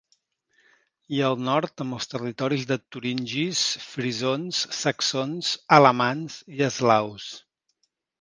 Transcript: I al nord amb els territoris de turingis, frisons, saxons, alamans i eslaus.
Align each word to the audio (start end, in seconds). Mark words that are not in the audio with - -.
I 1.17 1.19
al 1.25 1.35
nord 1.47 1.83
amb 1.83 1.97
els 1.97 2.07
territoris 2.13 2.63
de 2.71 2.77
turingis, 2.95 3.61
frisons, 3.89 4.61
saxons, 4.79 5.51
alamans 5.79 6.39
i 6.59 6.65
eslaus. 6.69 7.29